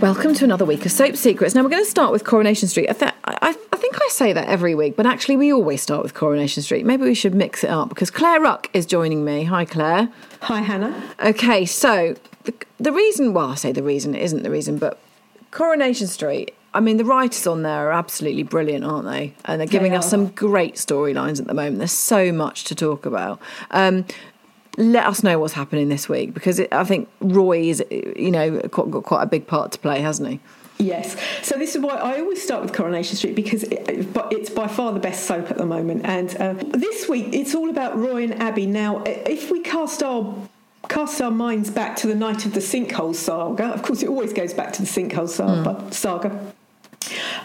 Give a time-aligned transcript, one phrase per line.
[0.00, 1.54] Welcome to another week of Soap Secrets.
[1.54, 2.90] Now we're going to start with Coronation Street.
[2.90, 6.02] I, th- I, I think I say that every week, but actually we always start
[6.02, 6.84] with Coronation Street.
[6.84, 9.44] Maybe we should mix it up because Claire Ruck is joining me.
[9.44, 10.10] Hi, Claire.
[10.42, 11.02] Hi, Hannah.
[11.24, 12.14] Okay, so
[12.44, 14.98] the, the reason, well, I say the reason, it isn't the reason, but
[15.50, 16.54] Coronation Street.
[16.74, 19.32] I mean, the writers on there are absolutely brilliant, aren't they?
[19.46, 21.78] And they're giving They us some great storylines at the moment.
[21.78, 23.40] There's so much to talk about.
[23.70, 24.04] Um,
[24.76, 28.60] let us know what's happening this week because it, I think Roy is, you know,
[28.60, 30.40] got got quite a big part to play, hasn't he?
[30.78, 31.16] Yes.
[31.42, 34.92] So this is why I always start with Coronation Street because it, it's by far
[34.92, 36.04] the best soap at the moment.
[36.04, 38.66] And uh, this week it's all about Roy and Abby.
[38.66, 40.34] Now, if we cast our
[40.88, 44.32] cast our minds back to the night of the sinkhole saga, of course it always
[44.32, 45.92] goes back to the sinkhole saga.
[45.92, 46.52] saga.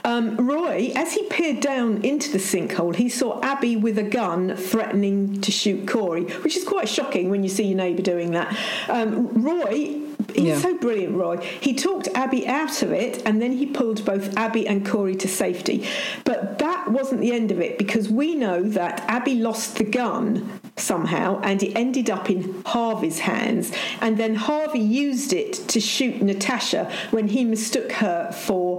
[0.03, 4.55] Um, Roy, as he peered down into the sinkhole, he saw Abby with a gun
[4.55, 8.55] threatening to shoot Corey, which is quite shocking when you see your neighbour doing that.
[8.89, 9.99] Um, Roy,
[10.33, 10.59] he's Yeah.
[10.59, 11.37] so brilliant, Roy.
[11.59, 15.27] He talked Abby out of it and then he pulled both Abby and Corey to
[15.27, 15.83] safety.
[16.23, 20.59] But that wasn't the end of it because we know that Abby lost the gun
[20.77, 23.71] somehow and it ended up in Harvey's hands.
[24.01, 28.70] And then Harvey used it to shoot Natasha when he mistook her for,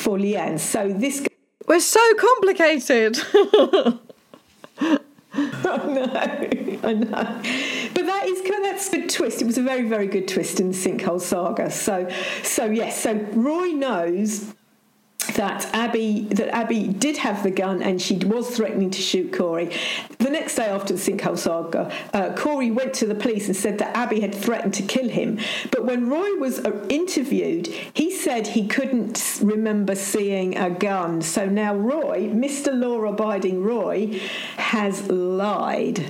[0.00, 0.58] for Leanne.
[0.58, 1.26] So this
[1.66, 3.18] We're so complicated.
[5.32, 7.42] I know, I know.
[7.94, 8.42] But that is
[8.80, 9.42] that's a good twist.
[9.42, 11.70] It was a very, very good twist in the sinkhole saga.
[11.70, 12.08] So,
[12.42, 13.02] so yes.
[13.02, 14.54] So Roy knows
[15.34, 19.74] that Abby that Abby did have the gun and she was threatening to shoot Corey.
[20.18, 23.78] The next day after the sinkhole saga, uh, Corey went to the police and said
[23.78, 25.38] that Abby had threatened to kill him.
[25.70, 31.22] But when Roy was uh, interviewed, he said he couldn't remember seeing a gun.
[31.22, 32.72] So now Roy, Mr.
[32.72, 34.20] Law-abiding Roy,
[34.56, 36.06] has lied.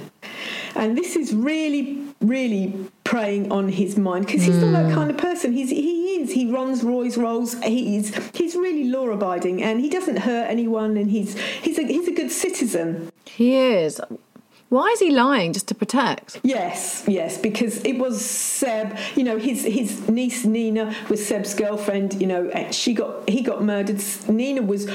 [0.74, 4.94] And this is really, really preying on his mind because he's not that hmm.
[4.94, 5.52] kind of person.
[5.52, 6.30] He's he is.
[6.30, 7.60] He runs Roy's Rolls.
[7.60, 10.96] He's he's really law abiding and he doesn't hurt anyone.
[10.96, 13.10] And he's he's a he's a good citizen.
[13.24, 14.00] he is.
[14.68, 16.38] Why is he lying just to protect?
[16.44, 18.96] Yes, yes, because it was Seb.
[19.16, 22.20] You know, his his niece Nina was Seb's girlfriend.
[22.20, 24.00] You know, she got he got murdered.
[24.28, 24.88] Nina was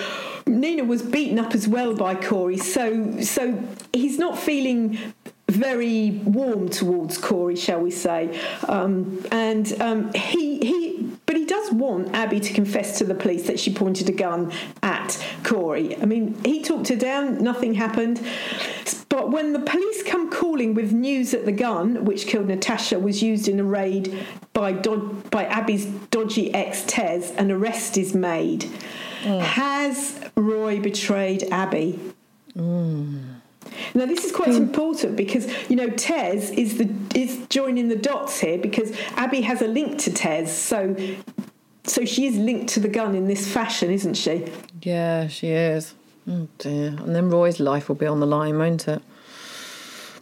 [0.47, 2.55] Nina was beaten up as well by Corey.
[2.55, 3.61] So so
[3.91, 4.97] he's not feeling
[5.55, 8.39] very warm towards Corey, shall we say?
[8.67, 13.47] Um, and um, he he, but he does want Abby to confess to the police
[13.47, 14.51] that she pointed a gun
[14.83, 15.99] at Corey.
[16.01, 17.41] I mean, he talked her down.
[17.43, 18.21] Nothing happened.
[19.09, 23.23] But when the police come calling with news that the gun, which killed Natasha, was
[23.23, 24.13] used in a raid
[24.51, 28.63] by Dod- by Abby's dodgy ex Tez, an arrest is made.
[29.23, 31.99] Has Roy betrayed Abby?
[33.93, 38.39] Now this is quite important because you know Tez is the is joining the dots
[38.39, 40.95] here because Abby has a link to Tez, so
[41.83, 44.51] so she is linked to the gun in this fashion, isn't she?
[44.81, 45.93] Yeah, she is.
[46.27, 46.87] Oh dear.
[46.87, 49.01] And then Roy's life will be on the line, won't it?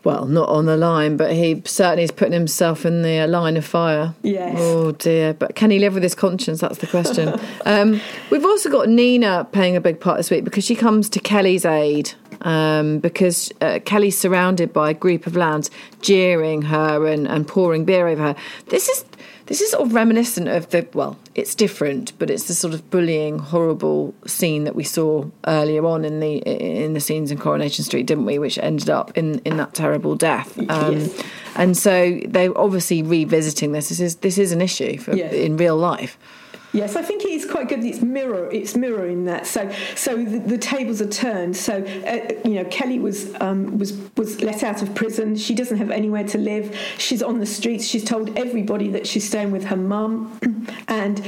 [0.03, 3.63] Well, not on the line, but he certainly is putting himself in the line of
[3.63, 4.13] fire.
[4.21, 4.57] Yes.
[4.59, 5.33] Oh dear.
[5.33, 6.59] But can he live with his conscience?
[6.59, 7.39] That's the question.
[7.65, 11.21] um, we've also got Nina playing a big part this week because she comes to
[11.21, 12.13] Kelly's aid.
[12.43, 15.71] Um, because uh, Kelly's surrounded by a group of lads
[16.01, 18.35] jeering her and, and pouring beer over her.
[18.67, 19.05] This is
[19.45, 22.89] this is sort of reminiscent of the well, it's different, but it's the sort of
[22.89, 27.83] bullying, horrible scene that we saw earlier on in the in the scenes in Coronation
[27.83, 28.39] Street, didn't we?
[28.39, 30.57] Which ended up in in that terrible death.
[30.69, 31.23] Um, Yes.
[31.55, 33.89] And so they're obviously revisiting this.
[33.89, 35.33] This is this is an issue for, Yes.
[35.33, 36.17] in real life.
[36.73, 37.85] Yes, I think it is quite good.
[37.85, 38.49] It's mirror.
[38.51, 39.45] It's mirroring that.
[39.45, 41.55] So, so the, the tables are turned.
[41.55, 45.35] So, uh, you know, Kelly was um, was was let out of prison.
[45.35, 46.75] She doesn't have anywhere to live.
[46.97, 47.85] She's on the streets.
[47.85, 50.39] She's told everybody that she's staying with her mum.
[50.87, 51.23] and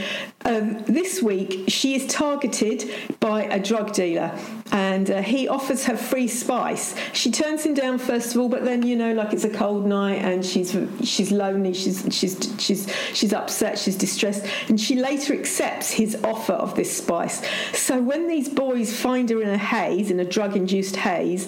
[0.46, 4.32] um, this week, she is targeted by a drug dealer,
[4.72, 6.96] and uh, he offers her free spice.
[7.14, 9.86] She turns him down first of all, but then you know, like it's a cold
[9.86, 11.76] night, and she's she's lonely.
[11.76, 13.78] She's she's she's she's upset.
[13.78, 17.42] She's distressed, and she later accepts his offer of this spice.
[17.74, 21.48] So when these boys find her in a haze, in a drug-induced haze,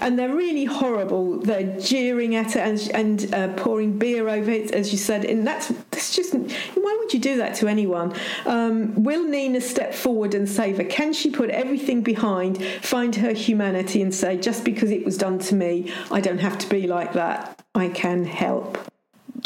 [0.00, 4.72] and they're really horrible, they're jeering at her and, and uh, pouring beer over it,
[4.72, 8.14] as you said, and that's that's just why would you do that to anyone?
[8.46, 10.84] Um, will Nina step forward and save her?
[10.84, 15.38] Can she put everything behind, find her humanity, and say, just because it was done
[15.40, 17.60] to me, I don't have to be like that.
[17.74, 18.78] I can help.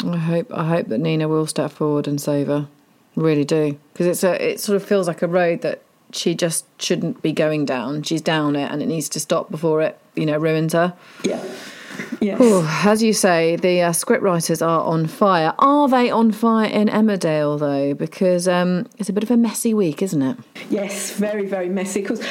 [0.05, 2.67] I hope I hope that Nina will step forward and save her.
[3.15, 5.81] Really do because it's a it sort of feels like a road that
[6.11, 8.03] she just shouldn't be going down.
[8.03, 10.93] She's down it and it needs to stop before it you know ruins her.
[11.23, 11.43] Yeah.
[12.19, 12.41] Yes.
[12.41, 15.53] Ooh, as you say, the uh, scriptwriters are on fire.
[15.59, 17.93] Are they on fire in Emmerdale though?
[17.93, 20.37] Because um, it's a bit of a messy week, isn't it?
[20.69, 22.25] Yes, very very messy because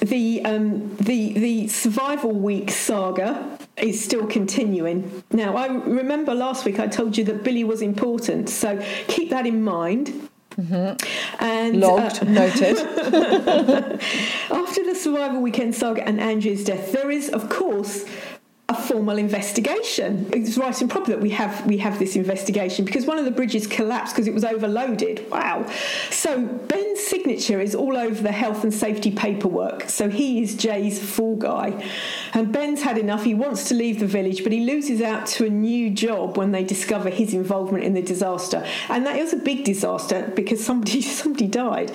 [0.00, 5.22] the um, the the survival week saga is still continuing.
[5.32, 9.46] Now, I remember last week I told you that Billy was important, so keep that
[9.46, 10.28] in mind.
[10.56, 11.44] Mm-hmm.
[11.44, 12.76] And logged, uh, noted.
[14.50, 18.04] after the survival weekend saga and Andrew's death, there is, of course,
[18.70, 20.30] a formal investigation.
[20.32, 23.32] It's right and proper that we have we have this investigation because one of the
[23.32, 25.28] bridges collapsed because it was overloaded.
[25.28, 25.66] Wow.
[26.10, 29.90] So Ben's signature is all over the health and safety paperwork.
[29.90, 31.84] So he is Jay's fall guy.
[32.32, 33.24] And Ben's had enough.
[33.24, 36.52] He wants to leave the village, but he loses out to a new job when
[36.52, 38.64] they discover his involvement in the disaster.
[38.88, 41.90] And that is a big disaster because somebody somebody died.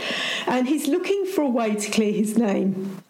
[0.46, 3.05] And he's looking for a way to clear his name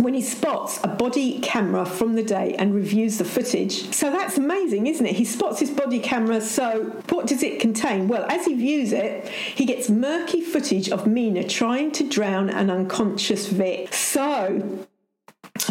[0.00, 3.94] when he spots a body camera from the day and reviews the footage.
[3.94, 5.16] So that's amazing, isn't it?
[5.16, 8.08] He spots his body camera, so what does it contain?
[8.08, 12.70] Well, as he views it, he gets murky footage of Mina trying to drown an
[12.70, 13.94] unconscious Vic.
[13.94, 14.86] So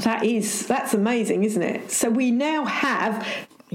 [0.01, 1.91] that is that's amazing, isn't it?
[1.91, 3.25] So we now have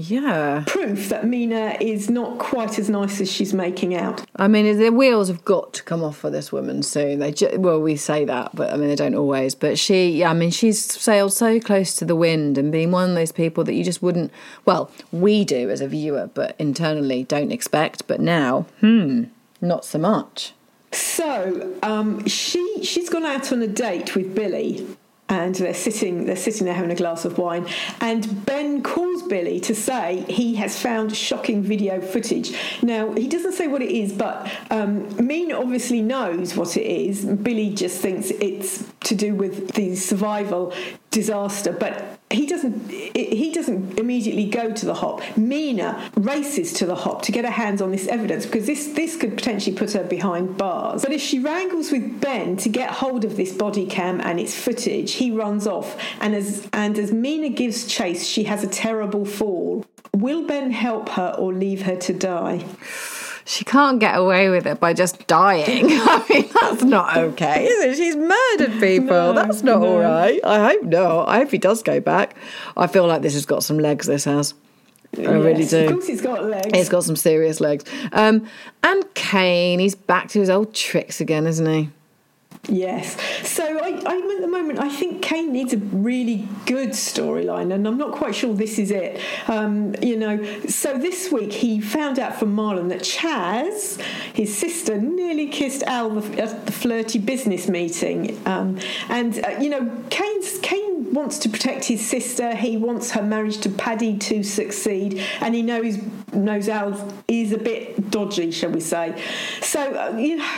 [0.09, 4.25] yeah proof that Mina is not quite as nice as she's making out.
[4.35, 7.19] I mean, the wheels have got to come off for this woman soon.
[7.19, 9.55] They ju- well, we say that, but I mean, they don't always.
[9.55, 13.09] But she, yeah, I mean, she's sailed so close to the wind and being one
[13.09, 14.31] of those people that you just wouldn't.
[14.65, 18.07] Well, we do as a viewer, but internally don't expect.
[18.07, 19.25] But now, hmm,
[19.61, 20.53] not so much.
[20.91, 24.85] So um, she she's gone out on a date with Billy
[25.31, 27.65] and they're sitting they're sitting there having a glass of wine.
[28.01, 32.53] And Ben calls Billy to say he has found shocking video footage.
[32.83, 37.25] Now he doesn't say what it is but um, Mina obviously knows what it is.
[37.25, 40.73] Billy just thinks it's to do with the survival
[41.09, 41.71] disaster.
[41.71, 45.21] But he doesn't he doesn't immediately go to the hop.
[45.37, 49.15] Mina races to the hop to get her hands on this evidence because this this
[49.15, 51.01] could potentially put her behind bars.
[51.01, 54.55] But if she wrangles with Ben to get hold of this body cam and its
[54.55, 55.97] footage he runs off.
[56.19, 59.85] And as and as Mina gives chase she has a terrible fall.
[60.13, 62.65] Will Ben help her or leave her to die
[63.45, 65.85] she can't get away with it by just dying.
[65.89, 67.95] I mean, that's not okay, is it?
[67.97, 69.07] She's murdered people.
[69.07, 69.87] No, that's not no.
[69.87, 70.39] all right.
[70.43, 71.29] I hope not.
[71.29, 72.35] I hope he does go back.
[72.77, 74.53] I feel like this has got some legs, this has.
[75.17, 75.85] I yes, really do.
[75.85, 76.69] Of course, he's got legs.
[76.73, 77.83] He's got some serious legs.
[78.13, 78.47] Um,
[78.83, 81.89] and Cain, he's back to his old tricks again, isn't he?
[82.69, 83.17] Yes.
[83.47, 87.87] So I, I'm at the moment, I think Cain needs a really good storyline, and
[87.87, 89.19] I'm not quite sure this is it.
[89.47, 93.97] Um, you know, so this week he found out from Marlon that Chas,
[94.33, 98.39] his sister, nearly kissed Al at the flirty business meeting.
[98.45, 98.79] Um,
[99.09, 102.55] and, uh, you know, Cain's, Cain wants to protect his sister.
[102.55, 105.97] He wants her marriage to Paddy to succeed, and he knows
[106.33, 109.21] knows Al is a bit dodgy, shall we say.
[109.61, 110.49] So, uh, you know,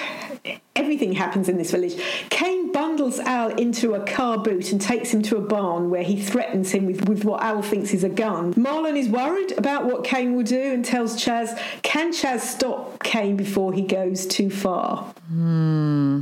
[0.76, 1.96] everything happens in this village.
[2.30, 6.22] Cain bundles Al into a car boot and takes him to a barn where he
[6.22, 8.54] threatens him with, with what Al thinks is a gun.
[8.56, 13.38] Marlon is worried about what Cain will do and tells Chas, can Chas stop Cain
[13.38, 15.04] before he goes too far?
[15.28, 16.22] Hmm.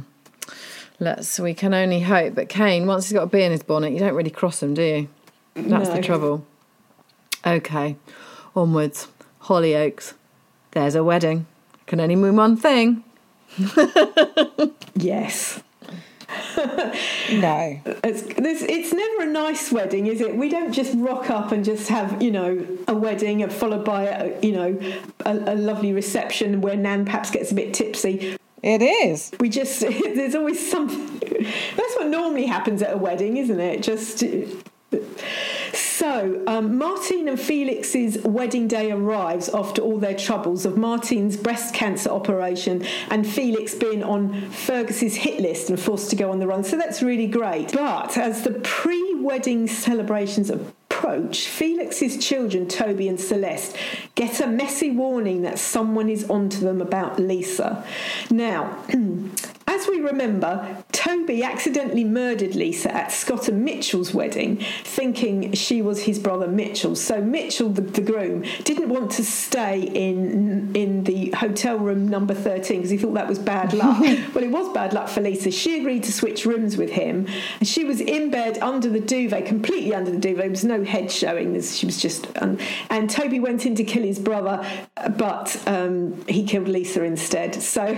[1.00, 1.40] Let's.
[1.40, 2.36] We can only hope.
[2.36, 4.76] But Cain, once he's got a bee in his bonnet, you don't really cross him,
[4.76, 5.10] do you?
[5.56, 5.96] That's no.
[5.96, 6.46] the trouble.
[7.46, 7.96] Okay,
[8.56, 9.08] onwards.
[9.44, 10.14] Hollyoaks.
[10.72, 11.48] There's a wedding.
[11.88, 13.04] Can only mean one thing.
[14.96, 15.62] yes.
[17.31, 17.79] no.
[18.03, 18.24] It's,
[18.63, 20.36] it's never a nice wedding, is it?
[20.36, 24.39] We don't just rock up and just have, you know, a wedding followed by, a,
[24.41, 24.79] you know,
[25.25, 28.38] a, a lovely reception where Nan perhaps gets a bit tipsy.
[28.63, 29.31] It is.
[29.39, 31.20] We just, there's always something.
[31.75, 33.81] That's what normally happens at a wedding, isn't it?
[33.81, 34.24] Just
[36.01, 41.75] so, um, Martine and Felix's wedding day arrives after all their troubles of Martine's breast
[41.75, 46.48] cancer operation and Felix being on Fergus's hit list and forced to go on the
[46.48, 46.63] run.
[46.63, 47.74] So that's really great.
[47.74, 53.77] But as the pre wedding celebrations approach, Felix's children, Toby and Celeste,
[54.15, 57.86] get a messy warning that someone is onto them about Lisa.
[58.31, 58.75] Now,
[59.72, 66.04] As we remember, Toby accidentally murdered Lisa at Scott and Mitchell's wedding, thinking she was
[66.04, 66.94] his brother Mitchell.
[66.94, 72.34] So Mitchell, the, the groom, didn't want to stay in in the hotel room number
[72.34, 74.01] 13 because he thought that was bad luck.
[74.01, 75.50] well, it was bad luck for Lisa.
[75.51, 77.25] She agreed to switch rooms with him,
[77.60, 80.42] and she was in bed under the duvet, completely under the duvet.
[80.42, 81.62] There was no head showing.
[81.62, 82.28] She was just.
[82.42, 82.58] Um,
[82.90, 84.68] and Toby went in to kill his brother,
[85.16, 87.56] but um, he killed Lisa instead.
[87.56, 87.98] So.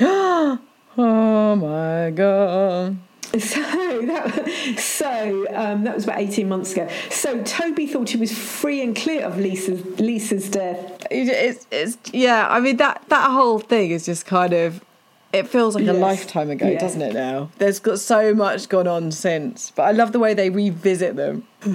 [1.00, 2.96] Oh my god.
[3.38, 3.60] So
[4.06, 6.88] that so um, that was about eighteen months ago.
[7.10, 11.06] So Toby thought he was free and clear of Lisa's Lisa's death.
[11.10, 12.48] It's, it's yeah.
[12.50, 14.82] I mean that that whole thing is just kind of.
[15.32, 16.78] It feels like a lifetime ago, Yeah.
[16.78, 17.12] doesn't it?
[17.12, 21.16] Now there's got so much gone on since, but I love the way they revisit
[21.16, 21.46] them.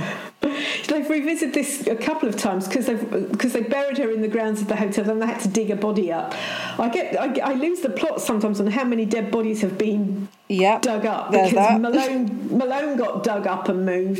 [0.88, 4.28] They've revisited this a couple of times because they've because they buried her in the
[4.28, 5.04] grounds of the hotel.
[5.06, 6.34] Then they had to dig a body up.
[6.80, 10.28] I get I, I lose the plot sometimes on how many dead bodies have been
[10.50, 11.80] Yep, dug up because that.
[11.82, 14.20] Malone Malone got dug up and moved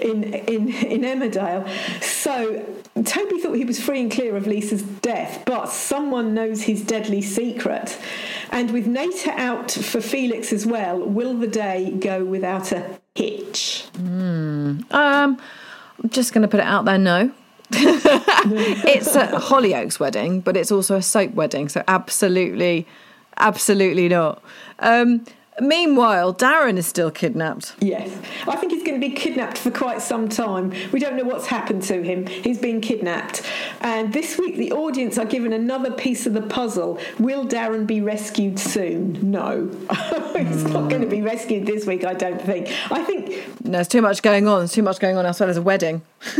[0.00, 1.68] in in in Emmerdale.
[2.02, 2.64] So
[3.04, 7.22] Toby thought he was free and clear of Lisa's death, but someone knows his deadly
[7.22, 7.96] secret.
[8.50, 13.84] And with Nata out for Felix as well, will the day go without a hitch?
[13.96, 15.38] Um, I'm
[16.08, 16.98] just going to put it out there.
[16.98, 17.32] No,
[17.70, 21.68] it's a Hollyoaks wedding, but it's also a soap wedding.
[21.68, 22.86] So absolutely,
[23.36, 24.42] absolutely not.
[24.78, 25.24] Um,
[25.60, 27.74] meanwhile, Darren is still kidnapped.
[27.80, 28.10] Yes,
[28.46, 30.72] I think he's going to be kidnapped for quite some time.
[30.92, 32.26] We don't know what's happened to him.
[32.26, 33.42] He's been kidnapped.
[33.80, 36.98] And this week, the audience are given another piece of the puzzle.
[37.18, 39.30] Will Darren be rescued soon?
[39.30, 39.68] No.
[40.36, 42.68] he's not going to be rescued this week, I don't think.
[42.90, 44.60] I think, No, there's too much going on.
[44.60, 46.02] There's too much going on as well as a wedding.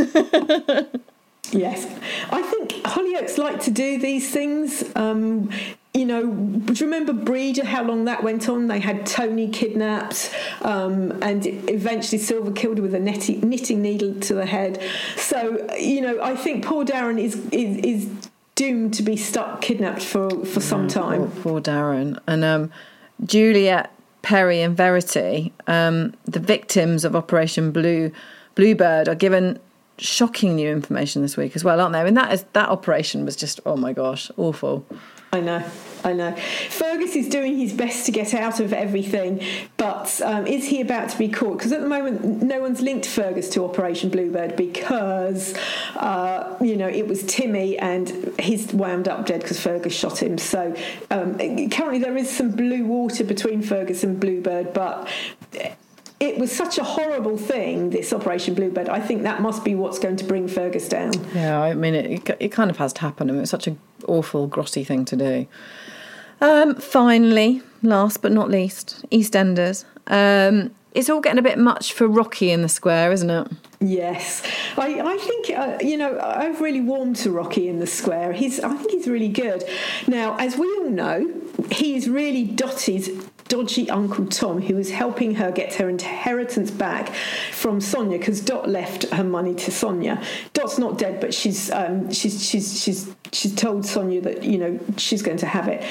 [1.51, 1.87] yes,
[2.31, 4.85] I think Hollyoaks like to do these things.
[4.95, 5.51] Um,
[5.99, 8.69] you know, do you remember Breda, how long that went on?
[8.69, 14.15] They had Tony kidnapped, um, and eventually Silver killed her with a netty, knitting needle
[14.21, 14.81] to the head.
[15.17, 20.03] So, you know, I think poor Darren is is, is doomed to be stuck kidnapped
[20.03, 21.31] for, for some time.
[21.31, 22.19] Poor, poor Darren.
[22.29, 22.71] And um,
[23.25, 28.13] Juliet, Peri, and Verity, um, the victims of Operation Blue
[28.55, 29.59] Bluebird, are given
[29.99, 32.01] shocking new information this week as well, aren't they?
[32.01, 34.87] I mean, that is that operation was just oh my gosh, awful.
[35.31, 35.63] I know,
[36.05, 36.35] I know.
[36.71, 39.43] Fergus is doing his best to get out of everything,
[39.77, 41.59] but um, is he about to be caught?
[41.59, 45.55] Because at the moment, no one's linked Fergus to Operation Bluebird because,
[45.97, 50.39] uh, you know, it was Timmy and he's wound up dead because Fergus shot him.
[50.39, 50.75] So
[51.11, 51.37] um,
[51.71, 55.09] currently there is some blue water between Fergus and Bluebird, but.
[56.21, 58.89] It was such a horrible thing, this Operation Bluebird.
[58.89, 61.13] I think that must be what's going to bring Fergus down.
[61.33, 63.31] Yeah, I mean, it, it kind of has to happen.
[63.31, 65.47] I mean, it's such an awful, grotty thing to do.
[66.41, 69.85] Um, finally, last but not least, EastEnders.
[70.07, 73.49] Um, it's all getting a bit much for Rocky in the square, isn't it?
[73.81, 74.43] Yes,
[74.77, 78.33] I, I think uh, you know I've really warmed to Rocky in the Square.
[78.33, 79.63] He's I think he's really good.
[80.09, 81.33] Now, as we all know,
[81.71, 83.09] he's really Dotty's
[83.49, 87.15] dodgy Uncle Tom, who was helping her get her inheritance back
[87.53, 90.23] from Sonia because Dot left her money to Sonia.
[90.53, 94.79] Dot's not dead, but she's um, she's she's she's she's told Sonia that you know
[94.97, 95.85] she's going to have it.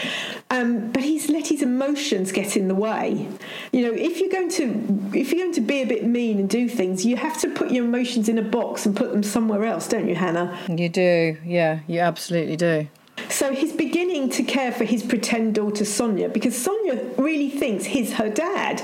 [0.50, 3.28] Um, but he's let his emotions get in the way.
[3.72, 6.50] You know, if you're going to if you're going to be a bit mean and
[6.50, 9.66] do things, you have to put your emotions in a box and put them somewhere
[9.66, 10.58] else, don't you, Hannah?
[10.70, 12.88] You do, yeah, you absolutely do.
[13.30, 18.14] So he's beginning to care for his pretend daughter Sonia because Sonia really thinks he's
[18.14, 18.82] her dad,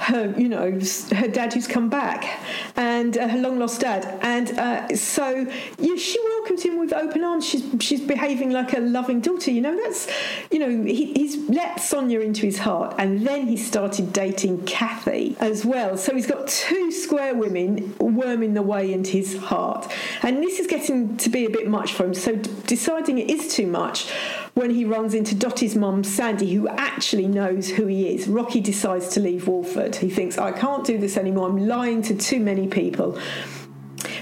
[0.00, 0.78] her you know
[1.12, 2.40] her dad who's come back,
[2.76, 4.18] and uh, her long lost dad.
[4.22, 5.46] And uh, so
[5.78, 7.46] yeah, she welcomes him with open arms.
[7.46, 9.50] She's she's behaving like a loving daughter.
[9.50, 10.08] You know that's
[10.50, 15.36] you know he, he's let Sonia into his heart, and then he started dating Kathy
[15.40, 15.96] as well.
[15.96, 19.90] So he's got two square women worming the way into his heart,
[20.22, 22.14] and this is getting to be a bit much for him.
[22.14, 24.12] So d- deciding it is too much
[24.54, 28.28] when he runs into Dotty's mum, Sandy, who actually knows who he is.
[28.28, 29.96] Rocky decides to leave Walford.
[29.96, 31.48] He thinks, I can't do this anymore.
[31.48, 33.18] I'm lying to too many people.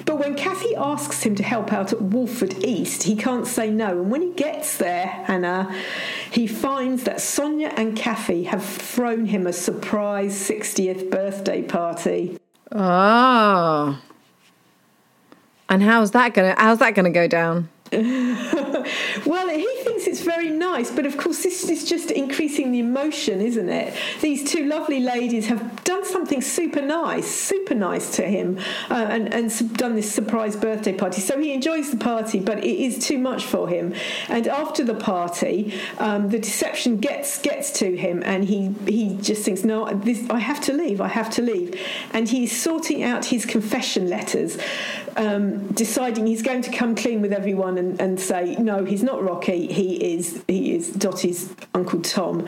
[0.04, 4.00] But when Kathy asks him to help out at Walford East, he can't say no.
[4.00, 5.74] And when he gets there, Hannah,
[6.30, 12.38] he finds that Sonia and Kathy have thrown him a surprise 60th birthday party.
[12.70, 14.00] Oh.
[15.68, 17.68] And how's that gonna how's that gonna go down?
[19.26, 23.40] Well, he thinks it's very nice, but of course, this is just increasing the emotion,
[23.40, 23.94] isn't it?
[24.20, 28.58] These two lovely ladies have done something super nice, super nice to him,
[28.90, 31.20] uh, and, and done this surprise birthday party.
[31.20, 33.94] So he enjoys the party, but it is too much for him.
[34.28, 39.44] And after the party, um, the deception gets gets to him, and he he just
[39.44, 41.00] thinks, no, this, I have to leave.
[41.00, 41.80] I have to leave.
[42.12, 44.58] And he's sorting out his confession letters,
[45.16, 49.22] um, deciding he's going to come clean with everyone and, and say, no, he's not
[49.22, 49.72] Rocky.
[49.72, 52.46] He is he is Dotty's Uncle Tom.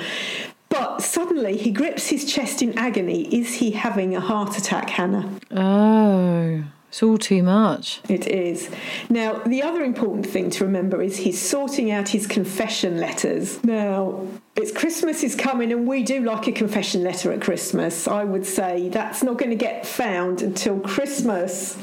[0.69, 3.23] But suddenly he grips his chest in agony.
[3.35, 5.29] Is he having a heart attack, Hannah?
[5.51, 6.65] Oh.
[6.89, 8.01] It's all too much.
[8.09, 8.71] It is.
[9.11, 13.63] Now, the other important thing to remember is he's sorting out his confession letters.
[13.65, 14.25] Now,
[14.55, 18.07] it's Christmas is coming, and we do like a confession letter at Christmas.
[18.07, 21.77] I would say that's not going to get found until Christmas.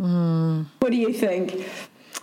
[0.00, 0.66] Mm.
[0.80, 1.64] What do you think?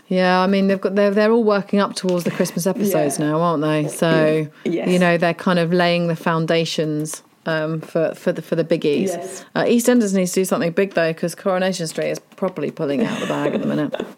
[0.08, 3.28] Yeah, I mean they've got they're they're all working up towards the Christmas episodes yeah.
[3.28, 3.88] now, aren't they?
[3.88, 4.88] So yes.
[4.90, 9.08] you know they're kind of laying the foundations um, for for the for the biggies.
[9.08, 9.46] Yes.
[9.56, 13.20] Uh, EastEnders needs to do something big though because Coronation Street is properly pulling out
[13.20, 13.96] the bag at the minute.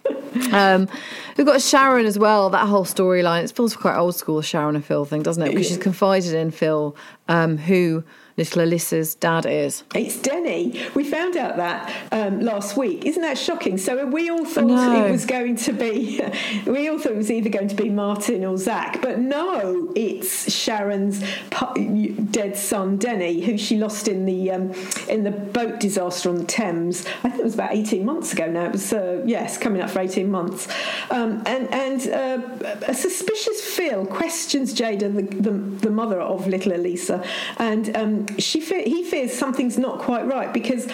[0.51, 0.89] Um,
[1.37, 2.49] we've got Sharon as well.
[2.49, 5.51] That whole storyline it feels quite old school Sharon and Phil thing, doesn't it?
[5.51, 6.93] Because she's confided in Phil,
[7.29, 8.03] um, who
[8.37, 9.83] little Alyssa's dad is.
[9.93, 10.81] It's Denny.
[10.93, 13.05] We found out that um, last week.
[13.05, 13.77] Isn't that shocking?
[13.77, 15.05] So we all thought no.
[15.05, 16.21] it was going to be,
[16.65, 20.51] we all thought it was either going to be Martin or Zack, but no, it's
[20.51, 21.23] Sharon's
[22.31, 24.71] dead son Denny, who she lost in the um,
[25.07, 27.05] in the boat disaster on the Thames.
[27.23, 28.65] I think it was about eighteen months ago now.
[28.65, 30.67] It was uh, yes, coming up for eighteen months,
[31.09, 36.73] um, and and uh, a suspicious Phil questions Jada, the, the, the mother of little
[36.73, 37.23] Elisa,
[37.57, 37.95] and
[38.29, 40.87] um, she fe- he fears something's not quite right because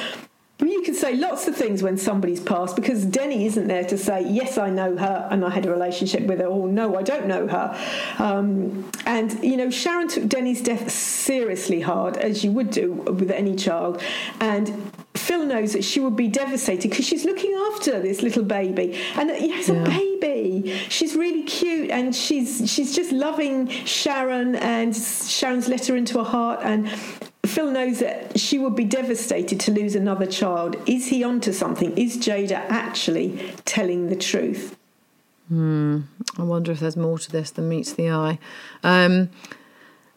[0.69, 4.23] you can say lots of things when somebody's passed because Denny isn't there to say,
[4.27, 7.27] yes, I know her and I had a relationship with her, or no, I don't
[7.27, 7.77] know her.
[8.19, 13.31] Um, and, you know, Sharon took Denny's death seriously hard, as you would do with
[13.31, 14.01] any child.
[14.39, 18.99] And Phil knows that she would be devastated because she's looking after this little baby.
[19.15, 19.75] And yes, yeah.
[19.75, 20.50] a baby.
[20.89, 26.29] She's really cute and she's she's just loving Sharon and Sharon's let her into her
[26.29, 26.89] heart and
[27.45, 30.77] Phil knows that she would be devastated to lose another child.
[30.85, 31.97] Is he onto something?
[31.97, 34.77] Is Jada actually telling the truth?
[35.49, 36.01] Hmm.
[36.37, 38.39] I wonder if there's more to this than meets the eye.
[38.83, 39.29] Um,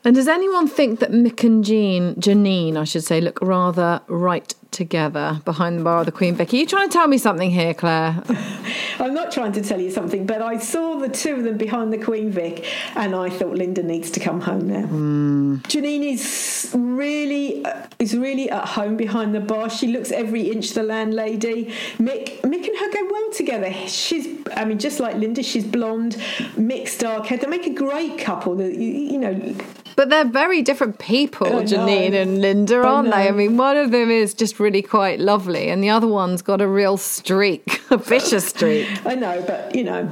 [0.05, 4.55] and does anyone think that Mick and Jean, Janine, I should say, look rather right
[4.71, 6.53] together behind the bar of the Queen Vic?
[6.53, 8.23] Are you trying to tell me something here, Claire?
[8.99, 11.93] I'm not trying to tell you something, but I saw the two of them behind
[11.93, 14.87] the Queen Vic, and I thought Linda needs to come home now.
[14.87, 15.63] Mm.
[15.63, 19.71] Janine is really uh, is really at home behind the bar.
[19.71, 21.67] She looks every inch the landlady.
[21.99, 23.73] Mick Mick and her go well together.
[23.87, 26.17] She's I mean just like Linda, she's blonde.
[26.57, 27.39] Mick's dark hair.
[27.39, 28.57] They make a great couple.
[28.57, 29.55] That you, you know.
[29.97, 33.29] But they're very different people, Janine and Linda, aren't I they?
[33.29, 36.61] I mean, one of them is just really quite lovely, and the other one's got
[36.61, 38.84] a real streak, a vicious streak.
[39.05, 40.09] I know, but you know,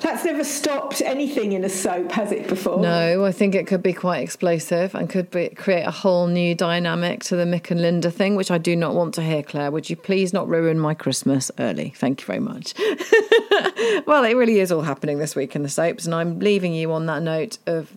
[0.00, 2.80] that's never stopped anything in a soap, has it before?
[2.80, 6.54] No, I think it could be quite explosive and could be, create a whole new
[6.54, 9.70] dynamic to the Mick and Linda thing, which I do not want to hear, Claire.
[9.70, 11.92] Would you please not ruin my Christmas early?
[11.96, 12.74] Thank you very much.
[14.06, 16.92] well, it really is all happening this week in the soaps, and I'm leaving you
[16.92, 17.92] on that note of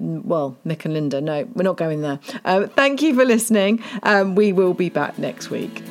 [0.00, 1.20] well, Mick and Linda.
[1.20, 2.20] No, we're not going there.
[2.44, 3.82] Um, thank you for listening.
[4.04, 5.82] Um, we will be back next week.